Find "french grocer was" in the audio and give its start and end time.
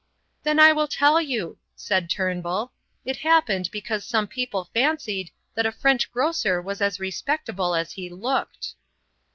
5.71-6.81